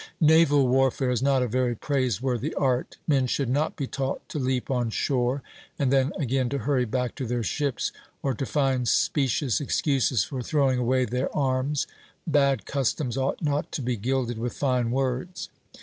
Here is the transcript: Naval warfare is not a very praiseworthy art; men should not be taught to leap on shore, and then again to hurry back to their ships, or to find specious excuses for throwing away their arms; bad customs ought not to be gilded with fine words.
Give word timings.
Naval 0.19 0.67
warfare 0.67 1.11
is 1.11 1.21
not 1.21 1.43
a 1.43 1.47
very 1.47 1.75
praiseworthy 1.75 2.55
art; 2.55 2.97
men 3.05 3.27
should 3.27 3.49
not 3.49 3.75
be 3.75 3.85
taught 3.85 4.27
to 4.29 4.39
leap 4.39 4.71
on 4.71 4.89
shore, 4.89 5.43
and 5.77 5.93
then 5.93 6.11
again 6.17 6.49
to 6.49 6.57
hurry 6.57 6.85
back 6.85 7.13
to 7.13 7.27
their 7.27 7.43
ships, 7.43 7.91
or 8.23 8.33
to 8.33 8.47
find 8.47 8.87
specious 8.87 9.61
excuses 9.61 10.23
for 10.23 10.41
throwing 10.41 10.79
away 10.79 11.05
their 11.05 11.29
arms; 11.37 11.85
bad 12.25 12.65
customs 12.65 13.15
ought 13.15 13.43
not 13.43 13.71
to 13.73 13.83
be 13.83 13.95
gilded 13.95 14.39
with 14.39 14.53
fine 14.57 14.89
words. 14.89 15.49